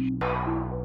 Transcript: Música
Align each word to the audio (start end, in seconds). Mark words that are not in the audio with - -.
Música 0.00 0.79